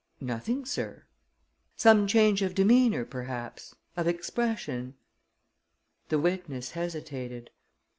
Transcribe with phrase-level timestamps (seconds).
[0.19, 1.05] "Nothing, sir."
[1.75, 4.95] "Some change of demeanor, perhaps; of expression?"
[6.09, 7.51] The witness hesitated.